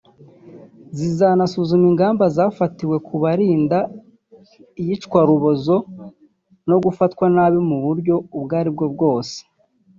[0.97, 3.77] zizanasuzuma ingamba zafatiwe kubarinda
[4.81, 5.75] iyicwarubozo
[6.69, 9.37] no gufatwa nabi mu buryo ubwo ari bwo bwose